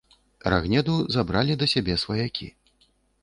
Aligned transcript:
Рагнеду 0.53 0.95
забралі 1.15 1.57
да 1.63 1.69
сябе 1.73 1.97
сваякі. 2.05 2.47